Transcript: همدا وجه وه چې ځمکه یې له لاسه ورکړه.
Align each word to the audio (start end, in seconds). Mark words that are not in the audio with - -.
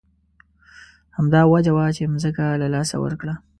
همدا 1.17 1.41
وجه 1.53 1.71
وه 1.73 1.85
چې 1.97 2.03
ځمکه 2.23 2.43
یې 2.51 2.55
له 2.61 2.67
لاسه 2.73 2.95
ورکړه. 2.99 3.33